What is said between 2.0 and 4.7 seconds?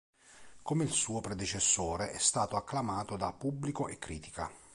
è stato acclamato da pubblico e critica.